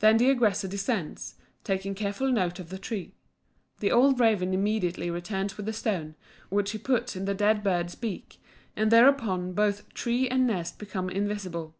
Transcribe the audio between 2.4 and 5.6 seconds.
of the tree. The old raven immediately returns